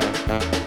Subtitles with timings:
[0.00, 0.61] Thank you.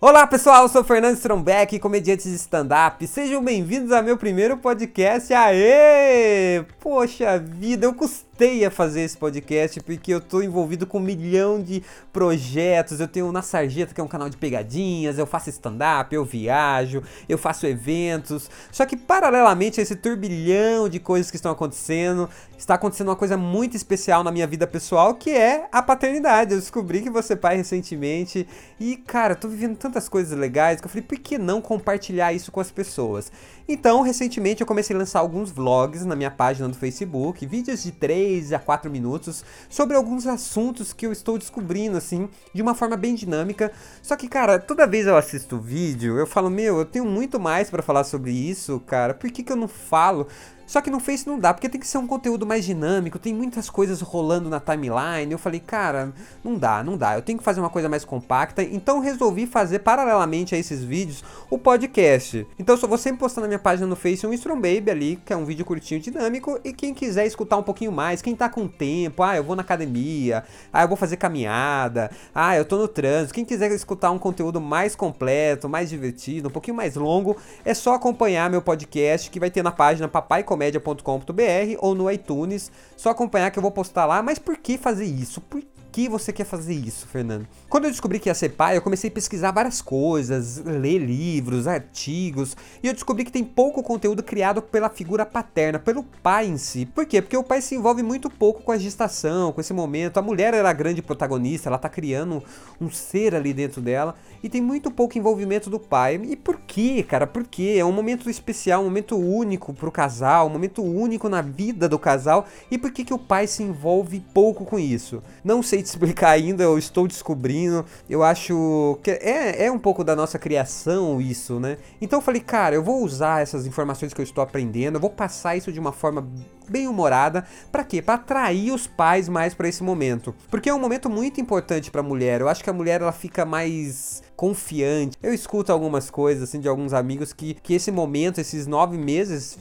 [0.00, 3.04] Olá pessoal, eu sou Fernando Strombeck, comediante de stand-up.
[3.04, 5.34] Sejam bem-vindos ao meu primeiro podcast.
[5.34, 6.64] Aê!
[6.78, 11.60] Poxa vida, eu custei a fazer esse podcast porque eu tô envolvido com um milhão
[11.60, 13.00] de projetos.
[13.00, 17.02] Eu tenho Na Sarjeta, que é um canal de pegadinhas, eu faço stand-up, eu viajo,
[17.28, 18.48] eu faço eventos.
[18.70, 23.36] Só que paralelamente a esse turbilhão de coisas que estão acontecendo, está acontecendo uma coisa
[23.36, 26.54] muito especial na minha vida pessoal, que é a paternidade.
[26.54, 28.46] Eu descobri que vou ser pai recentemente
[28.78, 32.32] e, cara, eu tô vivendo tantas coisas legais que eu falei, por que não compartilhar
[32.32, 33.32] isso com as pessoas?
[33.66, 37.92] Então, recentemente eu comecei a lançar alguns vlogs na minha página do Facebook, vídeos de
[37.92, 42.96] 3 a 4 minutos sobre alguns assuntos que eu estou descobrindo assim, de uma forma
[42.96, 43.72] bem dinâmica.
[44.02, 47.40] Só que, cara, toda vez eu assisto o vídeo, eu falo, meu, eu tenho muito
[47.40, 49.14] mais para falar sobre isso, cara.
[49.14, 50.28] Por que que eu não falo?
[50.68, 53.32] Só que no Face não dá, porque tem que ser um conteúdo mais dinâmico, tem
[53.32, 55.32] muitas coisas rolando na timeline.
[55.32, 56.12] Eu falei, cara,
[56.44, 57.14] não dá, não dá.
[57.14, 58.62] Eu tenho que fazer uma coisa mais compacta.
[58.62, 62.46] Então resolvi fazer paralelamente a esses vídeos o podcast.
[62.58, 65.16] Então eu só vou sempre postar na minha página no Face um Strong Baby ali,
[65.24, 66.60] que é um vídeo curtinho dinâmico.
[66.62, 69.62] E quem quiser escutar um pouquinho mais, quem tá com tempo, ah, eu vou na
[69.62, 73.32] academia, ah, eu vou fazer caminhada, ah, eu tô no trânsito.
[73.32, 77.94] Quem quiser escutar um conteúdo mais completo, mais divertido, um pouquinho mais longo, é só
[77.94, 82.72] acompanhar meu podcast que vai ter na página Papai Com comédia.com.br ou no iTunes.
[82.96, 84.20] Só acompanhar que eu vou postar lá.
[84.22, 85.40] Mas por que fazer isso?
[85.40, 87.46] Por que você quer fazer isso, Fernando?
[87.68, 91.66] Quando eu descobri que ia ser pai, eu comecei a pesquisar várias coisas, ler livros,
[91.66, 96.56] artigos, e eu descobri que tem pouco conteúdo criado pela figura paterna, pelo pai em
[96.56, 96.86] si.
[96.86, 97.20] Por quê?
[97.22, 100.18] Porque o pai se envolve muito pouco com a gestação, com esse momento.
[100.18, 102.42] A mulher era a grande protagonista, ela tá criando
[102.80, 106.20] um ser ali dentro dela, e tem muito pouco envolvimento do pai.
[106.22, 107.26] E por quê, cara?
[107.26, 107.76] Por quê?
[107.78, 111.98] É um momento especial, um momento único pro casal, um momento único na vida do
[111.98, 115.22] casal, e por que que o pai se envolve pouco com isso?
[115.42, 117.84] Não sei te explicar ainda, eu estou descobrindo.
[118.08, 121.78] Eu acho que é, é um pouco da nossa criação isso, né?
[122.00, 125.10] Então eu falei, cara, eu vou usar essas informações que eu estou aprendendo, eu vou
[125.10, 126.26] passar isso de uma forma
[126.68, 128.02] bem humorada, para quê?
[128.02, 130.34] Para atrair os pais mais para esse momento.
[130.50, 132.40] Porque é um momento muito importante para a mulher.
[132.40, 135.18] Eu acho que a mulher ela fica mais confiante.
[135.20, 139.58] Eu escuto algumas coisas assim de alguns amigos que, que esse momento, esses nove meses,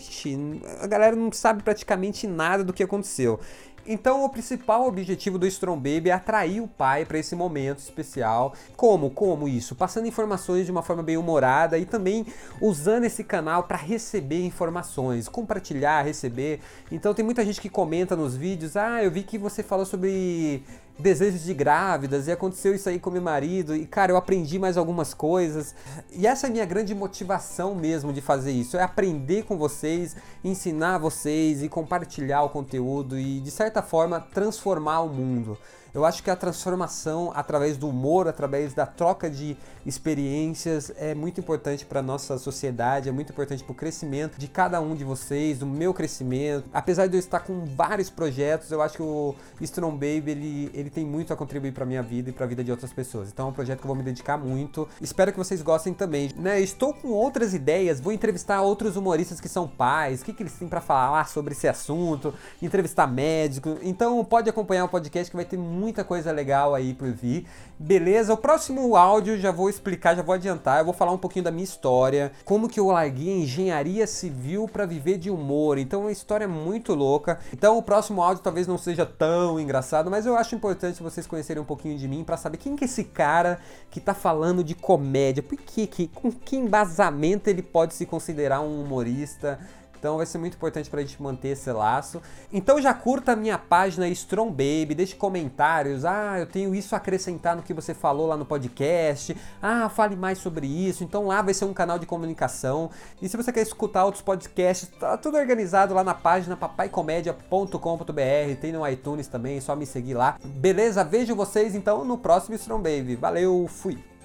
[0.79, 3.39] a galera não sabe praticamente nada do que aconteceu.
[3.87, 8.53] Então, o principal objetivo do Strong Baby é atrair o pai para esse momento especial.
[8.75, 9.09] Como?
[9.09, 9.75] Como isso?
[9.75, 12.25] Passando informações de uma forma bem humorada e também
[12.61, 16.59] usando esse canal para receber informações, compartilhar, receber.
[16.91, 20.63] Então, tem muita gente que comenta nos vídeos: "Ah, eu vi que você falou sobre
[20.99, 24.77] desejos de grávidas e aconteceu isso aí com meu marido e cara, eu aprendi mais
[24.77, 25.75] algumas coisas.
[26.11, 30.15] E essa é a minha grande motivação mesmo de fazer isso, é aprender com vocês,
[30.43, 35.57] ensinar vocês e compartilhar o conteúdo e de certa forma transformar o mundo.
[35.97, 41.39] Eu acho que a transformação através do humor, através da troca de experiências é muito
[41.39, 45.57] importante para nossa sociedade, é muito importante para o crescimento de cada um de vocês,
[45.57, 46.65] do meu crescimento.
[46.71, 50.86] Apesar de eu estar com vários projetos, eu acho que o Strong Baby ele, ele
[50.89, 53.29] tem muito a contribuir para minha vida e para a vida de outras pessoas.
[53.29, 54.87] Então é um projeto que eu vou me dedicar muito.
[55.01, 56.31] Espero que vocês gostem também.
[56.35, 56.59] Né?
[56.59, 60.53] Estou com outras ideias, vou entrevistar outros humoristas que são pais, o que, que eles
[60.53, 63.77] têm para falar sobre esse assunto, entrevistar médico.
[63.81, 67.45] Então pode acompanhar o podcast que vai ter muita coisa legal aí por vir.
[67.79, 68.33] Beleza?
[68.33, 70.79] O próximo áudio já vou explicar, já vou adiantar.
[70.79, 74.67] Eu vou falar um pouquinho da minha história, como que eu larguei a engenharia civil
[74.67, 75.77] para viver de humor.
[75.77, 77.39] Então, é uma história muito louca.
[77.53, 81.61] Então, o próximo áudio talvez não seja tão engraçado, mas eu acho importante vocês conhecerem
[81.61, 84.75] um pouquinho de mim para saber quem que é esse cara que tá falando de
[84.75, 85.41] comédia.
[85.41, 89.59] Por que, que com que embasamento ele pode se considerar um humorista?
[89.97, 92.21] Então vai ser muito importante para a gente manter esse laço.
[92.51, 96.05] Então já curta a minha página Strong Baby, deixe comentários.
[96.05, 99.35] Ah, eu tenho isso a acrescentar no que você falou lá no podcast.
[99.61, 101.03] Ah, fale mais sobre isso.
[101.03, 102.89] Então lá vai ser um canal de comunicação.
[103.21, 108.61] E se você quer escutar outros podcasts, tá tudo organizado lá na página papaicomédia.com.br.
[108.61, 110.37] Tem no iTunes também, é só me seguir lá.
[110.43, 111.03] Beleza?
[111.03, 113.15] Vejo vocês então no próximo Strong Baby.
[113.15, 114.16] Valeu, fui!